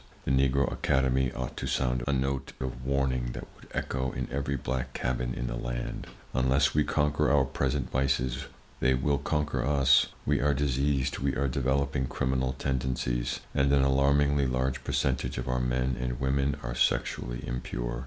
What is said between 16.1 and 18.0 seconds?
women are sexually impure.